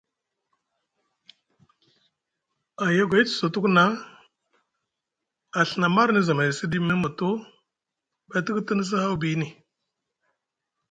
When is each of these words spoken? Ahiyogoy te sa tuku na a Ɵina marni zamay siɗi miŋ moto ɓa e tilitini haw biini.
Ahiyogoy 2.83 3.23
te 3.27 3.31
sa 3.37 3.45
tuku 3.53 3.69
na 3.75 3.83
a 5.57 5.59
Ɵina 5.67 5.87
marni 5.95 6.19
zamay 6.27 6.51
siɗi 6.57 6.77
miŋ 6.81 6.99
moto 7.03 7.27
ɓa 8.27 8.35
e 8.39 8.43
tilitini 8.45 8.83
haw 9.03 9.15
biini. 9.21 9.47